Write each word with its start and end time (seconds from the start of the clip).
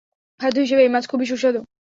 খাদ্য 0.39 0.57
হিসেবে 0.59 0.81
এই 0.83 0.91
মাছ 0.93 1.03
খুবই 1.11 1.25
সুস্বাদু। 1.25 1.59